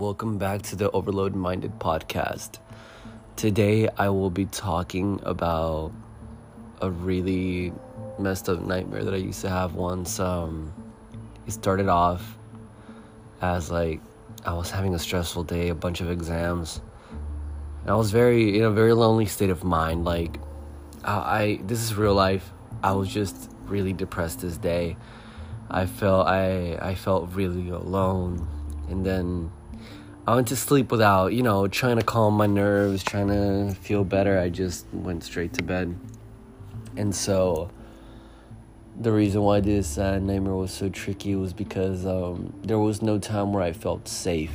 Welcome 0.00 0.38
back 0.38 0.62
to 0.62 0.76
the 0.76 0.90
Overload 0.92 1.34
Minded 1.34 1.78
podcast. 1.78 2.58
Today 3.36 3.86
I 3.98 4.08
will 4.08 4.30
be 4.30 4.46
talking 4.46 5.20
about 5.24 5.92
a 6.80 6.90
really 6.90 7.74
messed 8.18 8.48
up 8.48 8.62
nightmare 8.62 9.04
that 9.04 9.12
I 9.12 9.18
used 9.18 9.42
to 9.42 9.50
have 9.50 9.74
once. 9.74 10.18
Um, 10.18 10.72
it 11.46 11.50
started 11.50 11.88
off 11.88 12.38
as 13.42 13.70
like 13.70 14.00
I 14.46 14.54
was 14.54 14.70
having 14.70 14.94
a 14.94 14.98
stressful 14.98 15.44
day, 15.44 15.68
a 15.68 15.74
bunch 15.74 16.00
of 16.00 16.10
exams. 16.10 16.80
And 17.82 17.90
I 17.90 17.94
was 17.94 18.10
very 18.10 18.56
in 18.56 18.64
a 18.64 18.70
very 18.70 18.94
lonely 18.94 19.26
state 19.26 19.50
of 19.50 19.64
mind. 19.64 20.06
Like 20.06 20.40
I, 21.04 21.12
I 21.12 21.60
this 21.64 21.82
is 21.82 21.94
real 21.94 22.14
life. 22.14 22.50
I 22.82 22.92
was 22.92 23.10
just 23.10 23.50
really 23.66 23.92
depressed 23.92 24.40
this 24.40 24.56
day. 24.56 24.96
I 25.70 25.84
felt 25.84 26.26
I 26.26 26.78
I 26.80 26.94
felt 26.94 27.34
really 27.34 27.68
alone, 27.68 28.48
and 28.88 29.04
then 29.04 29.52
I 30.26 30.34
went 30.34 30.48
to 30.48 30.56
sleep 30.56 30.90
without 30.90 31.32
you 31.32 31.42
know 31.42 31.66
trying 31.66 31.96
to 31.96 32.04
calm 32.04 32.34
my 32.34 32.46
nerves, 32.46 33.02
trying 33.02 33.28
to 33.28 33.74
feel 33.74 34.04
better. 34.04 34.38
I 34.38 34.48
just 34.48 34.86
went 34.92 35.24
straight 35.24 35.52
to 35.54 35.62
bed, 35.62 35.98
and 36.96 37.14
so 37.14 37.70
the 39.00 39.10
reason 39.10 39.40
why 39.42 39.60
this 39.60 39.96
uh, 39.96 40.18
nightmare 40.18 40.54
was 40.54 40.72
so 40.72 40.90
tricky 40.90 41.34
was 41.34 41.54
because 41.54 42.04
um, 42.04 42.52
there 42.62 42.78
was 42.78 43.00
no 43.00 43.18
time 43.18 43.52
where 43.52 43.62
I 43.62 43.72
felt 43.72 44.06
safe. 44.06 44.52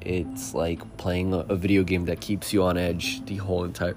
It's 0.00 0.54
like 0.54 0.96
playing 0.96 1.34
a, 1.34 1.56
video 1.56 1.82
game 1.82 2.04
that 2.04 2.20
keeps 2.20 2.52
you 2.52 2.62
on 2.62 2.78
edge 2.78 3.24
the 3.26 3.36
whole 3.36 3.64
entire 3.64 3.96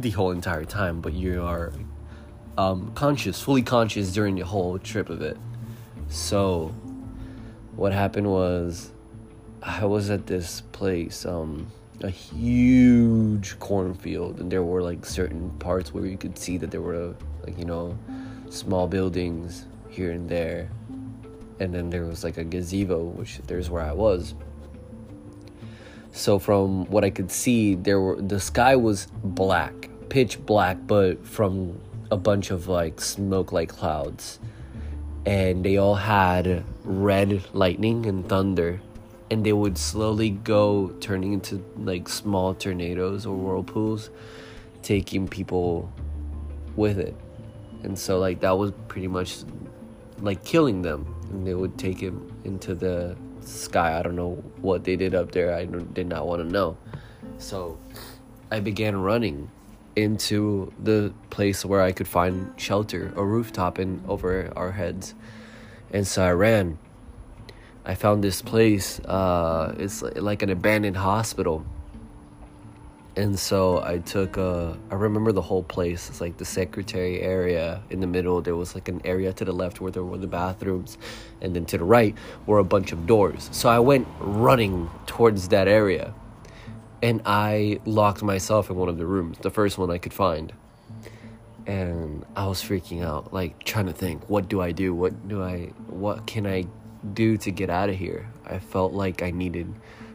the 0.00 0.10
whole 0.10 0.30
entire 0.30 0.64
time, 0.64 1.00
but 1.00 1.12
you 1.12 1.42
are 1.42 1.72
um, 2.56 2.92
conscious, 2.94 3.40
fully 3.40 3.62
conscious 3.62 4.12
during 4.12 4.36
the 4.36 4.46
whole 4.46 4.78
trip 4.78 5.10
of 5.10 5.20
it. 5.20 5.36
So, 6.08 6.68
what 7.76 7.92
happened 7.92 8.30
was, 8.30 8.92
I 9.62 9.84
was 9.84 10.10
at 10.10 10.26
this 10.26 10.60
place, 10.72 11.26
um, 11.26 11.66
a 12.02 12.10
huge 12.10 13.58
cornfield, 13.58 14.40
and 14.40 14.50
there 14.50 14.62
were 14.62 14.82
like 14.82 15.04
certain 15.04 15.50
parts 15.58 15.92
where 15.92 16.06
you 16.06 16.16
could 16.16 16.38
see 16.38 16.56
that 16.58 16.70
there 16.70 16.80
were 16.80 17.14
like 17.44 17.58
you 17.58 17.64
know, 17.64 17.98
small 18.50 18.86
buildings 18.86 19.66
here 19.88 20.12
and 20.12 20.28
there, 20.28 20.70
and 21.58 21.74
then 21.74 21.90
there 21.90 22.04
was 22.04 22.22
like 22.22 22.38
a 22.38 22.44
gazebo, 22.44 23.02
which 23.02 23.38
there's 23.46 23.68
where 23.68 23.82
I 23.82 23.92
was. 23.92 24.34
So 26.12 26.38
from 26.38 26.86
what 26.86 27.04
I 27.04 27.10
could 27.10 27.30
see, 27.30 27.74
there 27.74 28.00
were 28.00 28.20
the 28.20 28.40
sky 28.40 28.76
was 28.76 29.08
black, 29.24 29.88
pitch 30.08 30.44
black, 30.46 30.78
but 30.86 31.26
from 31.26 31.80
a 32.10 32.16
bunch 32.16 32.50
of 32.50 32.68
like 32.68 33.00
smoke 33.00 33.52
like 33.52 33.70
clouds. 33.70 34.38
And 35.26 35.64
they 35.64 35.76
all 35.76 35.96
had 35.96 36.64
red 36.84 37.42
lightning 37.52 38.06
and 38.06 38.26
thunder 38.26 38.80
and 39.30 39.44
they 39.44 39.52
would 39.52 39.76
slowly 39.76 40.30
go 40.30 40.88
turning 41.00 41.32
into 41.32 41.64
like 41.76 42.08
small 42.08 42.54
tornadoes 42.54 43.26
or 43.26 43.36
whirlpools 43.36 44.10
taking 44.82 45.28
people 45.28 45.92
with 46.76 46.98
it. 46.98 47.14
And 47.82 47.98
so 47.98 48.18
like 48.18 48.40
that 48.40 48.56
was 48.56 48.72
pretty 48.88 49.08
much 49.08 49.38
like 50.20 50.44
killing 50.44 50.82
them. 50.82 51.14
And 51.30 51.46
they 51.46 51.54
would 51.54 51.78
take 51.78 52.00
him 52.00 52.32
into 52.44 52.74
the 52.74 53.16
sky. 53.40 53.98
I 53.98 54.02
don't 54.02 54.16
know 54.16 54.42
what 54.60 54.84
they 54.84 54.96
did 54.96 55.14
up 55.14 55.32
there. 55.32 55.54
I 55.54 55.66
did 55.66 56.06
not 56.06 56.26
want 56.26 56.42
to 56.42 56.48
know. 56.48 56.76
So 57.38 57.78
i 58.50 58.60
began 58.60 58.96
running 58.96 59.50
into 59.94 60.72
the 60.82 61.12
place 61.28 61.64
where 61.64 61.82
I 61.82 61.92
could 61.92 62.08
find 62.08 62.52
shelter, 62.56 63.12
a 63.16 63.24
rooftop 63.24 63.78
in 63.78 64.02
over 64.08 64.50
our 64.56 64.72
heads. 64.72 65.14
And 65.92 66.06
so 66.06 66.24
I 66.24 66.32
ran. 66.32 66.78
I 67.88 67.94
found 67.94 68.22
this 68.22 68.42
place. 68.42 69.00
Uh, 69.00 69.74
it's 69.78 70.02
like 70.02 70.42
an 70.42 70.50
abandoned 70.50 70.96
hospital. 70.96 71.64
And 73.16 73.36
so 73.36 73.82
I 73.82 73.98
took 73.98 74.36
a. 74.36 74.78
I 74.92 74.94
remember 74.94 75.32
the 75.32 75.42
whole 75.42 75.64
place. 75.64 76.08
It's 76.08 76.20
like 76.20 76.36
the 76.36 76.44
secretary 76.44 77.20
area 77.20 77.82
in 77.90 77.98
the 77.98 78.06
middle. 78.06 78.40
There 78.40 78.54
was 78.54 78.76
like 78.76 78.88
an 78.88 79.00
area 79.04 79.32
to 79.32 79.44
the 79.44 79.52
left 79.52 79.80
where 79.80 79.90
there 79.90 80.04
were 80.04 80.18
the 80.18 80.28
bathrooms, 80.28 80.98
and 81.40 81.56
then 81.56 81.64
to 81.64 81.78
the 81.78 81.84
right 81.84 82.14
were 82.46 82.58
a 82.58 82.64
bunch 82.64 82.92
of 82.92 83.08
doors. 83.08 83.48
So 83.50 83.68
I 83.68 83.80
went 83.80 84.06
running 84.20 84.88
towards 85.06 85.48
that 85.48 85.66
area 85.66 86.14
and 87.02 87.22
I 87.24 87.80
locked 87.84 88.22
myself 88.22 88.70
in 88.70 88.76
one 88.76 88.88
of 88.88 88.98
the 88.98 89.06
rooms, 89.06 89.38
the 89.38 89.50
first 89.50 89.78
one 89.78 89.90
I 89.90 89.98
could 89.98 90.12
find. 90.12 90.52
And 91.66 92.24
I 92.34 92.46
was 92.46 92.62
freaking 92.62 93.04
out, 93.04 93.32
like 93.32 93.62
trying 93.64 93.86
to 93.86 93.92
think, 93.92 94.28
what 94.28 94.48
do 94.48 94.60
I 94.60 94.72
do? 94.72 94.94
What 94.94 95.28
do 95.28 95.42
I 95.42 95.66
what 95.88 96.26
can 96.26 96.46
I 96.46 96.66
do 97.14 97.36
to 97.38 97.50
get 97.50 97.70
out 97.70 97.88
of 97.88 97.96
here? 97.96 98.28
I 98.44 98.58
felt 98.58 98.92
like 98.92 99.22
I 99.22 99.30
needed 99.30 99.72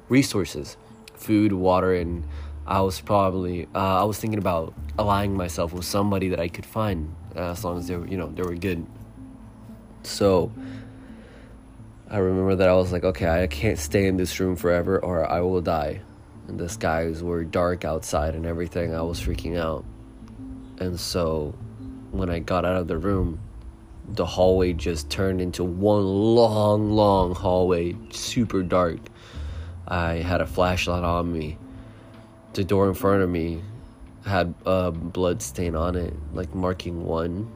resources, 0.09 0.77
food, 1.15 1.53
water, 1.53 1.93
and 1.93 2.23
I 2.65 2.81
was 2.81 3.01
probably 3.01 3.67
uh, 3.75 4.01
I 4.01 4.03
was 4.03 4.17
thinking 4.19 4.39
about 4.39 4.73
aligning 4.97 5.35
myself 5.35 5.73
with 5.73 5.85
somebody 5.85 6.29
that 6.29 6.39
I 6.39 6.47
could 6.47 6.65
find, 6.65 7.15
uh, 7.35 7.51
as 7.51 7.63
long 7.63 7.77
as 7.77 7.87
they 7.87 7.95
were, 7.95 8.07
you 8.07 8.17
know, 8.17 8.29
they 8.29 8.43
were 8.43 8.55
good. 8.55 8.85
So 10.03 10.51
I 12.09 12.17
remember 12.17 12.55
that 12.55 12.69
I 12.69 12.73
was 12.73 12.91
like, 12.91 13.03
okay, 13.03 13.43
I 13.43 13.47
can't 13.47 13.79
stay 13.79 14.07
in 14.07 14.17
this 14.17 14.39
room 14.39 14.55
forever, 14.55 14.99
or 14.99 15.29
I 15.29 15.41
will 15.41 15.61
die 15.61 16.01
and 16.47 16.59
the 16.59 16.69
skies 16.69 17.23
were 17.23 17.43
dark 17.43 17.85
outside 17.85 18.35
and 18.35 18.45
everything, 18.45 18.93
I 18.93 19.01
was 19.01 19.19
freaking 19.21 19.57
out. 19.57 19.85
And 20.79 20.99
so 20.99 21.55
when 22.11 22.29
I 22.29 22.39
got 22.39 22.65
out 22.65 22.75
of 22.75 22.87
the 22.87 22.97
room, 22.97 23.39
the 24.09 24.25
hallway 24.25 24.73
just 24.73 25.09
turned 25.09 25.41
into 25.41 25.63
one 25.63 26.05
long, 26.05 26.91
long 26.91 27.33
hallway, 27.33 27.95
super 28.11 28.63
dark. 28.63 28.99
I 29.87 30.15
had 30.15 30.41
a 30.41 30.47
flashlight 30.47 31.03
on 31.03 31.31
me. 31.31 31.57
The 32.53 32.63
door 32.63 32.87
in 32.87 32.93
front 32.93 33.23
of 33.23 33.29
me 33.29 33.61
had 34.25 34.53
a 34.65 34.91
blood 34.91 35.41
stain 35.41 35.75
on 35.75 35.95
it, 35.95 36.13
like 36.33 36.53
marking 36.53 37.05
one. 37.05 37.51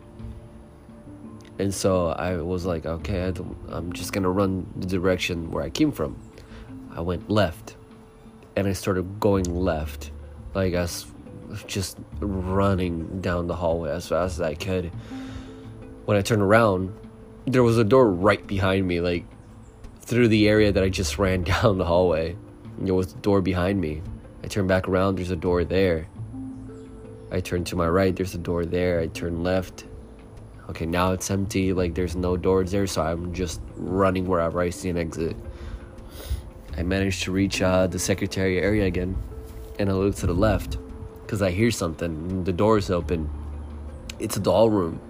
And 1.60 1.74
so 1.74 2.10
I 2.10 2.38
was 2.38 2.66
like, 2.66 2.86
okay, 2.86 3.32
I'm 3.70 3.94
just 3.94 4.14
gonna 4.14 4.30
run 4.30 4.72
the 4.76 4.88
direction 4.88 5.52
where 5.52 5.64
I 5.64 5.70
came 5.70 5.92
from. 5.92 6.18
I 6.92 7.02
went 7.02 7.30
left 7.30 7.76
and 8.56 8.68
I 8.68 8.74
started 8.74 9.20
going 9.20 9.44
left, 9.44 10.12
like 10.54 10.74
I 10.74 10.82
was 10.82 11.06
just 11.68 11.98
running 12.20 13.22
down 13.22 13.48
the 13.48 13.56
hallway 13.56 13.92
as 13.92 14.08
fast 14.08 14.36
as 14.36 14.42
I 14.42 14.56
could. 14.56 14.92
When 16.08 16.16
I 16.16 16.22
turned 16.22 16.42
around, 16.42 16.98
there 17.48 17.64
was 17.64 17.78
a 17.78 17.84
door 17.84 18.10
right 18.10 18.48
behind 18.48 18.88
me, 18.88 19.02
like 19.02 19.26
through 20.00 20.30
the 20.30 20.48
area 20.48 20.72
that 20.72 20.82
I 20.82 20.88
just 20.88 21.18
ran 21.20 21.44
down 21.44 21.78
the 21.78 21.84
hallway. 21.84 22.38
There 22.80 22.94
was 22.94 23.12
a 23.12 23.18
door 23.18 23.42
behind 23.42 23.82
me. 23.82 24.02
I 24.42 24.48
turned 24.48 24.70
back 24.70 24.88
around, 24.88 25.18
there's 25.18 25.32
a 25.32 25.36
door 25.36 25.66
there. 25.66 26.08
I 27.30 27.42
turned 27.42 27.68
to 27.68 27.76
my 27.76 27.90
right, 27.90 28.16
there's 28.16 28.34
a 28.34 28.38
door 28.38 28.64
there. 28.64 29.02
I 29.02 29.08
turned 29.08 29.44
left. 29.44 29.84
Okay, 30.70 30.86
now 30.86 31.12
it's 31.12 31.30
empty, 31.30 31.74
like 31.74 31.94
there's 31.94 32.16
no 32.16 32.38
doors 32.38 32.72
there, 32.72 32.88
so 32.88 33.02
I'm 33.02 33.34
just 33.34 33.60
running 33.76 34.28
wherever 34.28 34.62
I 34.62 34.70
see 34.70 34.88
an 34.88 34.98
exit. 34.98 35.36
I 36.78 36.84
managed 36.84 37.24
to 37.24 37.34
reach 37.34 37.62
uh, 37.62 37.86
the 37.88 38.00
secretary 38.00 38.62
area 38.62 38.86
again, 38.86 39.18
and 39.78 39.90
I 39.90 39.92
look 39.92 40.16
to 40.16 40.28
the 40.28 40.34
left 40.34 40.78
because 41.24 41.42
I 41.42 41.52
hear 41.52 41.70
something. 41.70 42.46
The 42.46 42.54
door 42.54 42.78
is 42.78 42.90
open. 42.90 43.30
It's 44.20 44.38
a 44.38 44.40
doll 44.40 44.70
room, 44.70 45.02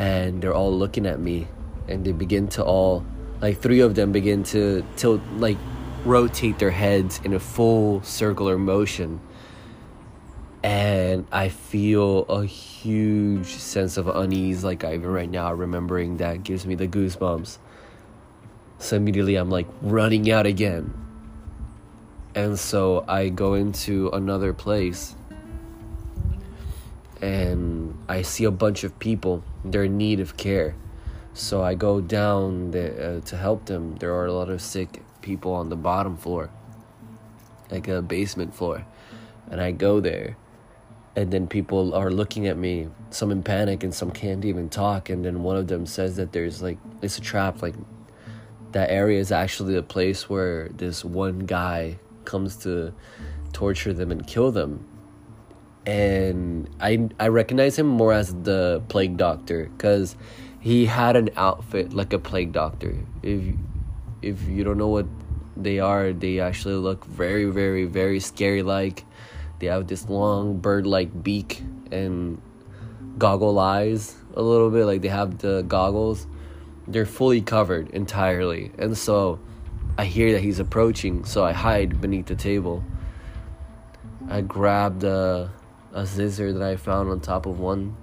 and 0.00 0.40
they're 0.40 0.54
all 0.54 0.72
looking 0.72 1.04
at 1.04 1.20
me, 1.20 1.46
and 1.86 2.06
they 2.06 2.12
begin 2.12 2.48
to 2.48 2.64
all, 2.64 3.04
like 3.42 3.60
three 3.60 3.80
of 3.80 3.94
them 3.94 4.12
begin 4.12 4.42
to 4.44 4.82
tilt, 4.96 5.20
like 5.36 5.58
rotate 6.06 6.58
their 6.58 6.70
heads 6.70 7.20
in 7.22 7.34
a 7.34 7.38
full 7.38 8.02
circular 8.02 8.56
motion. 8.56 9.20
And 10.62 11.26
I 11.30 11.50
feel 11.50 12.24
a 12.24 12.46
huge 12.46 13.48
sense 13.48 13.98
of 13.98 14.08
unease, 14.08 14.64
like 14.64 14.84
I, 14.84 14.94
even 14.94 15.10
right 15.10 15.28
now, 15.28 15.52
remembering 15.52 16.16
that 16.16 16.44
gives 16.44 16.64
me 16.64 16.74
the 16.74 16.88
goosebumps 16.88 17.58
so 18.80 18.96
immediately 18.96 19.36
I'm 19.36 19.50
like 19.50 19.66
running 19.82 20.30
out 20.30 20.46
again. 20.46 20.92
And 22.34 22.58
so 22.58 23.04
I 23.06 23.28
go 23.28 23.54
into 23.54 24.08
another 24.12 24.54
place 24.54 25.14
and 27.20 27.89
I 28.10 28.22
see 28.22 28.42
a 28.42 28.50
bunch 28.50 28.82
of 28.82 28.98
people. 28.98 29.44
They're 29.64 29.84
in 29.84 29.96
need 29.96 30.18
of 30.18 30.36
care. 30.36 30.74
So 31.32 31.62
I 31.62 31.76
go 31.76 32.00
down 32.00 32.72
there, 32.72 33.18
uh, 33.18 33.20
to 33.26 33.36
help 33.36 33.66
them. 33.66 33.94
There 34.00 34.12
are 34.12 34.26
a 34.26 34.32
lot 34.32 34.50
of 34.50 34.60
sick 34.60 35.00
people 35.22 35.52
on 35.52 35.68
the 35.68 35.76
bottom 35.76 36.16
floor, 36.16 36.50
like 37.70 37.86
a 37.86 38.02
basement 38.02 38.52
floor. 38.52 38.84
And 39.48 39.60
I 39.60 39.70
go 39.70 40.00
there. 40.00 40.36
And 41.14 41.30
then 41.30 41.46
people 41.46 41.94
are 41.94 42.10
looking 42.10 42.48
at 42.48 42.58
me, 42.58 42.88
some 43.10 43.30
in 43.30 43.44
panic 43.44 43.84
and 43.84 43.94
some 43.94 44.10
can't 44.10 44.44
even 44.44 44.68
talk. 44.68 45.08
And 45.08 45.24
then 45.24 45.44
one 45.44 45.56
of 45.56 45.68
them 45.68 45.86
says 45.86 46.16
that 46.16 46.32
there's 46.32 46.60
like, 46.60 46.78
it's 47.02 47.16
a 47.16 47.20
trap, 47.20 47.62
like 47.62 47.76
that 48.72 48.90
area 48.90 49.20
is 49.20 49.30
actually 49.30 49.74
the 49.74 49.84
place 49.84 50.28
where 50.28 50.68
this 50.70 51.04
one 51.04 51.40
guy 51.40 52.00
comes 52.24 52.56
to 52.64 52.92
torture 53.52 53.92
them 53.92 54.10
and 54.10 54.26
kill 54.26 54.50
them. 54.50 54.84
And 55.86 56.68
I 56.80 57.08
I 57.18 57.28
recognize 57.28 57.78
him 57.78 57.86
more 57.86 58.12
as 58.12 58.34
the 58.34 58.82
plague 58.88 59.16
doctor 59.16 59.70
because 59.76 60.14
he 60.60 60.86
had 60.86 61.16
an 61.16 61.30
outfit 61.36 61.92
like 61.92 62.12
a 62.12 62.18
plague 62.18 62.52
doctor. 62.52 62.96
If 63.22 63.54
if 64.22 64.46
you 64.48 64.62
don't 64.62 64.78
know 64.78 64.88
what 64.88 65.06
they 65.62 65.78
are. 65.78 66.12
They 66.12 66.40
actually 66.40 66.76
look 66.76 67.04
very, 67.04 67.46
very, 67.46 67.84
very 67.84 68.20
scary. 68.20 68.62
Like 68.62 69.04
they 69.58 69.66
have 69.66 69.86
this 69.86 70.08
long 70.08 70.58
bird-like 70.58 71.22
beak 71.22 71.62
and 71.90 72.40
goggle 73.18 73.58
eyes 73.58 74.16
a 74.34 74.42
little 74.42 74.70
bit. 74.70 74.86
Like 74.86 75.02
they 75.02 75.08
have 75.08 75.38
the 75.38 75.62
goggles. 75.62 76.26
They're 76.88 77.06
fully 77.06 77.40
covered 77.40 77.90
entirely, 77.90 78.72
and 78.78 78.96
so 78.96 79.38
I 79.96 80.06
hear 80.06 80.32
that 80.32 80.40
he's 80.40 80.58
approaching. 80.58 81.24
So 81.24 81.44
I 81.44 81.52
hide 81.52 82.00
beneath 82.00 82.26
the 82.26 82.34
table. 82.34 82.82
I 84.28 84.40
grabbed 84.40 85.04
a, 85.04 85.50
a 85.92 86.06
scissor 86.06 86.52
that 86.52 86.62
I 86.62 86.76
found 86.76 87.10
on 87.10 87.20
top 87.20 87.46
of 87.46 87.60
one, 87.60 87.96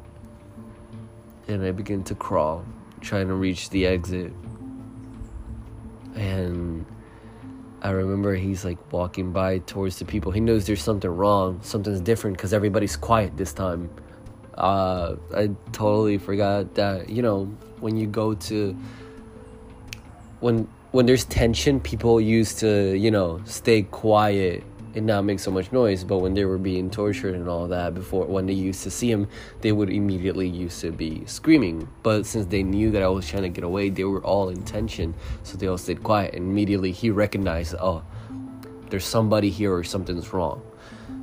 and 1.47 1.63
I 1.63 1.71
begin 1.71 2.03
to 2.05 2.15
crawl, 2.15 2.65
trying 3.01 3.27
to 3.27 3.33
reach 3.33 3.69
the 3.69 3.85
exit 3.85 4.33
and 6.17 6.85
I 7.81 7.91
remember 7.91 8.35
he's 8.35 8.65
like 8.65 8.77
walking 8.91 9.31
by 9.31 9.59
towards 9.59 9.99
the 9.99 10.05
people. 10.05 10.31
He 10.31 10.39
knows 10.39 10.65
there's 10.65 10.81
something 10.81 11.09
wrong, 11.09 11.59
something's 11.61 12.01
different 12.01 12.37
because 12.37 12.53
everybody's 12.53 12.95
quiet 12.95 13.37
this 13.37 13.53
time. 13.53 13.89
Uh, 14.55 15.15
I 15.35 15.51
totally 15.71 16.17
forgot 16.17 16.73
that 16.75 17.09
you 17.09 17.21
know 17.21 17.45
when 17.79 17.95
you 17.95 18.07
go 18.07 18.33
to 18.33 18.75
when 20.39 20.67
when 20.91 21.05
there's 21.05 21.25
tension, 21.25 21.79
people 21.79 22.19
used 22.19 22.59
to 22.59 22.97
you 22.97 23.11
know 23.11 23.39
stay 23.45 23.83
quiet 23.83 24.63
and 24.95 25.05
not 25.05 25.23
make 25.23 25.39
so 25.39 25.51
much 25.51 25.71
noise. 25.71 26.03
But 26.03 26.19
when 26.19 26.33
they 26.33 26.45
were 26.45 26.57
being 26.57 26.89
tortured 26.89 27.35
and 27.35 27.47
all 27.47 27.67
that 27.67 27.93
before, 27.93 28.25
when 28.25 28.45
they 28.45 28.53
used 28.53 28.83
to 28.83 28.91
see 28.91 29.11
him, 29.11 29.27
they 29.61 29.71
would 29.71 29.89
immediately 29.89 30.47
used 30.47 30.81
to 30.81 30.91
be 30.91 31.23
screaming. 31.25 31.87
But 32.03 32.25
since 32.25 32.47
they 32.47 32.63
knew 32.63 32.91
that 32.91 33.03
I 33.03 33.07
was 33.07 33.27
trying 33.27 33.43
to 33.43 33.49
get 33.49 33.63
away, 33.63 33.89
they 33.89 34.03
were 34.03 34.23
all 34.23 34.49
in 34.49 34.63
tension, 34.63 35.15
so 35.43 35.57
they 35.57 35.67
all 35.67 35.77
stayed 35.77 36.03
quiet. 36.03 36.33
And 36.33 36.49
immediately 36.49 36.91
he 36.91 37.09
recognized, 37.09 37.75
oh, 37.79 38.03
there's 38.89 39.05
somebody 39.05 39.49
here 39.49 39.73
or 39.73 39.83
something's 39.83 40.31
wrong. 40.33 40.61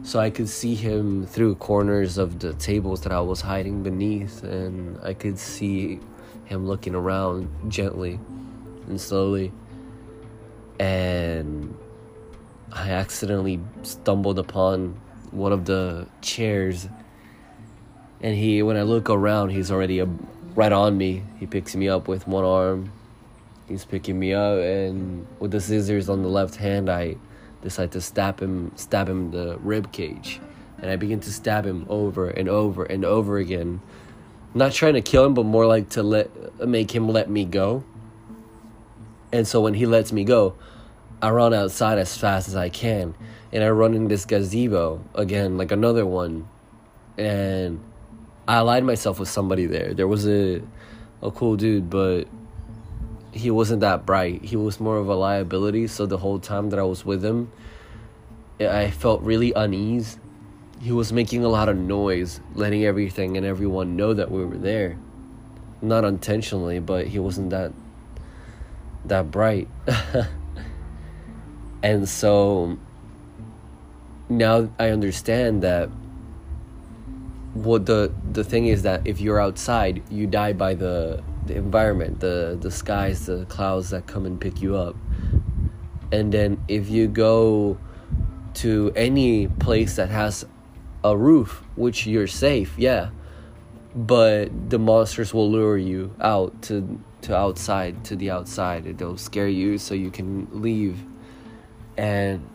So 0.03 0.19
I 0.19 0.29
could 0.29 0.51
see 0.51 0.75
him 0.75 1.27
through 1.27 1.55
corners 1.55 2.19
of 2.19 2.39
the 2.39 2.53
tables 2.55 3.01
that 3.03 3.13
I 3.13 3.21
was 3.21 3.41
hiding 3.41 3.83
beneath, 3.83 4.43
and 4.43 4.99
I 5.03 5.15
could 5.15 5.39
see 5.39 5.99
him 6.45 6.67
looking 6.67 6.95
around 6.95 7.49
gently 7.69 8.21
and 8.87 9.01
slowly. 9.01 9.51
And 10.79 11.75
I 12.75 12.91
accidentally 12.91 13.61
stumbled 13.83 14.39
upon 14.39 15.01
one 15.31 15.53
of 15.53 15.65
the 15.65 16.07
chairs. 16.21 16.89
And 18.21 18.37
he, 18.37 18.63
when 18.63 18.77
I 18.77 18.83
look 18.83 19.09
around, 19.09 19.51
he's 19.51 19.71
already 19.71 20.01
a, 20.01 20.09
right 20.55 20.73
on 20.73 20.99
me. 20.99 21.23
He 21.39 21.47
picks 21.47 21.77
me 21.77 21.89
up 21.89 22.09
with 22.09 22.27
one 22.27 22.45
arm. 22.45 22.93
He's 23.69 23.85
picking 23.85 24.19
me 24.19 24.35
up, 24.35 24.59
and 24.59 25.27
with 25.39 25.51
the 25.51 25.61
scissors 25.61 26.11
on 26.11 26.23
the 26.23 26.29
left 26.29 26.57
hand, 26.57 26.91
I 26.91 27.17
decide 27.63 27.93
to 27.93 28.01
stab 28.01 28.41
him, 28.41 28.73
stab 28.77 29.09
him 29.09 29.31
the 29.31 29.57
rib 29.59 29.91
cage, 29.91 30.39
and 30.83 30.91
I 30.91 30.97
begin 30.97 31.21
to 31.21 31.33
stab 31.33 31.65
him 31.65 31.87
over 31.89 32.29
and 32.29 32.47
over 32.47 32.85
and 32.85 33.07
over 33.07 33.39
again. 33.39 33.81
Not 34.53 34.73
trying 34.73 34.95
to 34.95 35.01
kill 35.01 35.25
him, 35.25 35.33
but 35.33 35.45
more 35.45 35.65
like 35.67 35.89
to 35.91 36.03
let 36.03 36.29
make 36.69 36.95
him 36.95 37.09
let 37.09 37.31
me 37.31 37.47
go. 37.47 37.85
And 39.33 39.49
so 39.49 39.63
when 39.63 39.73
he 39.73 39.87
lets 39.87 40.13
me 40.13 40.25
go, 40.25 40.57
I 41.23 41.31
run 41.31 41.55
outside 41.55 41.99
as 41.99 42.17
fast 42.17 42.49
as 42.49 42.57
I 42.57 42.69
can, 42.69 43.15
and 43.53 43.65
I 43.65 43.71
run 43.71 43.95
in 43.95 44.09
this 44.09 44.25
gazebo 44.25 45.03
again, 45.15 45.57
like 45.57 45.73
another 45.73 46.05
one, 46.05 46.49
and 47.17 47.81
I 48.47 48.57
allied 48.57 48.85
myself 48.85 49.19
with 49.19 49.29
somebody 49.29 49.67
there. 49.67 49.95
There 49.95 50.09
was 50.09 50.27
a 50.27 50.63
a 51.23 51.31
cool 51.31 51.57
dude, 51.57 51.89
but 51.89 52.25
he 53.33 53.51
wasn't 53.51 53.81
that 53.81 54.07
bright. 54.07 54.45
He 54.45 54.57
was 54.57 54.79
more 54.79 54.99
of 54.99 55.09
a 55.09 55.15
liability. 55.15 55.87
So 55.87 56.07
the 56.07 56.19
whole 56.19 56.39
time 56.39 56.71
that 56.71 56.79
I 56.79 56.83
was 56.83 57.05
with 57.05 57.25
him, 57.25 57.51
I 58.61 58.91
felt 58.91 59.23
really 59.23 59.53
unease. 59.55 60.19
He 60.81 60.93
was 60.93 61.13
making 61.13 61.45
a 61.45 61.49
lot 61.49 61.69
of 61.69 61.77
noise, 61.77 62.41
letting 62.55 62.85
everything 62.85 63.37
and 63.37 63.47
everyone 63.47 63.97
know 63.97 64.13
that 64.13 64.31
we 64.31 64.45
were 64.45 64.59
there. 64.59 64.99
Not 65.81 66.05
intentionally, 66.05 66.79
but 66.79 67.07
he 67.07 67.19
wasn't 67.19 67.51
that 67.51 67.73
that 69.07 69.31
bright. 69.31 69.69
And 71.85 72.09
so 72.09 72.79
now 74.31 74.71
I 74.79 74.89
understand 74.89 75.63
that 75.65 75.91
what 77.53 77.85
the 77.85 78.11
the 78.33 78.43
thing 78.43 78.69
is 78.69 78.83
that 78.85 79.07
if 79.07 79.21
you're 79.21 79.39
outside, 79.39 80.03
you 80.11 80.27
die 80.27 80.55
by 80.55 80.73
the 80.73 81.23
the 81.45 81.55
environment, 81.55 82.21
the 82.21 82.57
the 82.59 82.71
skies, 82.71 83.27
the 83.27 83.45
clouds 83.45 83.91
that 83.91 84.07
come 84.07 84.25
and 84.25 84.41
pick 84.41 84.63
you 84.63 84.77
up. 84.77 84.97
And 86.11 86.33
then 86.33 86.65
if 86.69 86.89
you 86.89 87.07
go 87.07 87.77
to 88.55 88.91
any 88.97 89.49
place 89.49 89.97
that 89.97 90.09
has 90.09 90.47
a 91.05 91.15
roof, 91.15 91.63
which 91.77 92.07
you're 92.07 92.27
safe, 92.27 92.79
yeah. 92.79 93.11
But 93.95 94.71
the 94.71 94.79
monsters 94.79 95.35
will 95.35 95.51
lure 95.51 95.77
you 95.77 96.17
out 96.19 96.63
to 96.63 96.99
to 97.21 97.37
outside, 97.37 98.05
to 98.07 98.17
the 98.17 98.31
outside. 98.31 98.97
They'll 98.97 99.19
scare 99.19 99.49
you 99.49 99.77
so 99.77 99.93
you 99.95 100.11
can 100.11 100.49
leave 100.51 101.05
and 101.97 102.49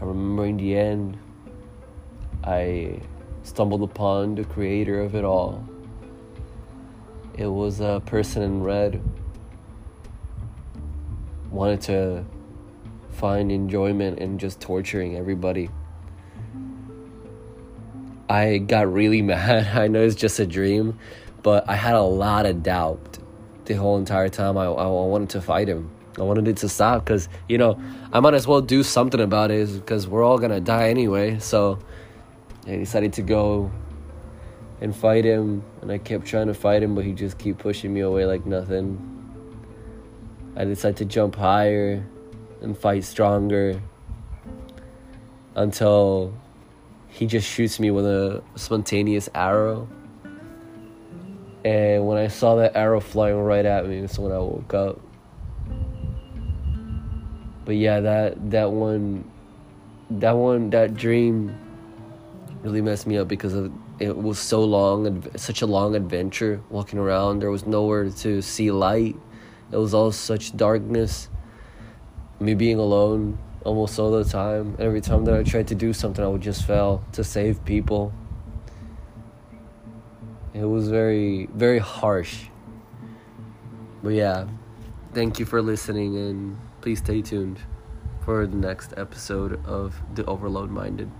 I 0.00 0.04
remember 0.04 0.46
in 0.46 0.56
the 0.56 0.76
end, 0.76 1.18
I 2.44 3.00
stumbled 3.42 3.82
upon 3.82 4.34
the 4.34 4.44
creator 4.44 5.00
of 5.00 5.14
it 5.14 5.24
all. 5.24 5.66
It 7.34 7.46
was 7.46 7.80
a 7.80 8.02
person 8.06 8.42
in 8.42 8.62
red. 8.62 9.02
Wanted 11.50 11.80
to 11.82 12.24
find 13.12 13.50
enjoyment 13.50 14.18
in 14.18 14.38
just 14.38 14.60
torturing 14.60 15.16
everybody. 15.16 15.68
I 18.28 18.58
got 18.58 18.92
really 18.92 19.22
mad. 19.30 19.76
I 19.76 19.88
know 19.88 20.02
it's 20.02 20.14
just 20.14 20.38
a 20.38 20.46
dream, 20.46 20.98
but 21.42 21.68
I 21.68 21.74
had 21.74 21.94
a 21.94 22.02
lot 22.02 22.46
of 22.46 22.62
doubt 22.62 23.18
the 23.64 23.74
whole 23.74 23.98
entire 23.98 24.28
time 24.28 24.56
I, 24.56 24.64
I 24.64 24.86
wanted 24.86 25.30
to 25.30 25.40
fight 25.40 25.68
him. 25.68 25.90
I 26.18 26.22
wanted 26.22 26.48
it 26.48 26.56
to 26.58 26.68
stop 26.68 27.04
because, 27.04 27.28
you 27.48 27.56
know, 27.56 27.80
I 28.12 28.20
might 28.20 28.34
as 28.34 28.46
well 28.46 28.60
do 28.60 28.82
something 28.82 29.20
about 29.20 29.50
it 29.50 29.72
because 29.72 30.08
we're 30.08 30.24
all 30.24 30.38
going 30.38 30.50
to 30.50 30.60
die 30.60 30.88
anyway. 30.88 31.38
So 31.38 31.78
I 32.66 32.76
decided 32.76 33.12
to 33.14 33.22
go 33.22 33.70
and 34.80 34.94
fight 34.94 35.24
him. 35.24 35.62
And 35.82 35.92
I 35.92 35.98
kept 35.98 36.26
trying 36.26 36.48
to 36.48 36.54
fight 36.54 36.82
him, 36.82 36.94
but 36.94 37.04
he 37.04 37.12
just 37.12 37.38
kept 37.38 37.58
pushing 37.58 37.94
me 37.94 38.00
away 38.00 38.26
like 38.26 38.44
nothing. 38.44 39.06
I 40.56 40.64
decided 40.64 40.96
to 40.98 41.04
jump 41.04 41.36
higher 41.36 42.04
and 42.60 42.76
fight 42.76 43.04
stronger 43.04 43.80
until 45.54 46.34
he 47.08 47.26
just 47.26 47.48
shoots 47.48 47.78
me 47.78 47.90
with 47.90 48.06
a 48.06 48.42
spontaneous 48.56 49.28
arrow. 49.34 49.88
And 51.64 52.06
when 52.06 52.18
I 52.18 52.28
saw 52.28 52.56
that 52.56 52.76
arrow 52.76 53.00
flying 53.00 53.38
right 53.38 53.64
at 53.64 53.86
me, 53.86 54.00
that's 54.00 54.18
when 54.18 54.32
I 54.32 54.38
woke 54.38 54.74
up 54.74 55.00
but 57.70 57.76
yeah, 57.76 58.00
that 58.00 58.50
that 58.50 58.72
one, 58.72 59.30
that 60.10 60.32
one, 60.32 60.70
that 60.70 60.94
dream 60.94 61.56
really 62.64 62.80
messed 62.80 63.06
me 63.06 63.16
up 63.16 63.28
because 63.28 63.54
of, 63.54 63.70
it 64.00 64.16
was 64.16 64.40
so 64.40 64.64
long 64.64 65.24
such 65.36 65.62
a 65.62 65.66
long 65.66 65.94
adventure 65.94 66.60
walking 66.68 66.98
around. 66.98 67.38
There 67.38 67.50
was 67.52 67.66
nowhere 67.66 68.10
to 68.10 68.42
see 68.42 68.72
light. 68.72 69.14
It 69.70 69.76
was 69.76 69.94
all 69.94 70.10
such 70.10 70.56
darkness. 70.56 71.28
Me 72.40 72.54
being 72.54 72.80
alone 72.80 73.38
almost 73.62 74.00
all 74.00 74.10
the 74.10 74.24
time. 74.24 74.74
Every 74.80 75.00
time 75.00 75.24
that 75.26 75.34
I 75.38 75.44
tried 75.44 75.68
to 75.68 75.76
do 75.76 75.92
something, 75.92 76.24
I 76.24 76.26
would 76.26 76.40
just 76.40 76.66
fail 76.66 77.04
to 77.12 77.22
save 77.22 77.64
people. 77.64 78.12
It 80.54 80.64
was 80.64 80.88
very, 80.88 81.46
very 81.54 81.78
harsh. 81.78 82.46
But 84.02 84.14
yeah, 84.14 84.48
thank 85.14 85.38
you 85.38 85.44
for 85.44 85.62
listening 85.62 86.16
and 86.16 86.58
please 86.80 86.98
stay 86.98 87.20
tuned 87.20 87.60
for 88.24 88.46
the 88.46 88.56
next 88.56 88.94
episode 88.96 89.64
of 89.66 90.00
The 90.14 90.24
Overload 90.24 90.70
Minded. 90.70 91.10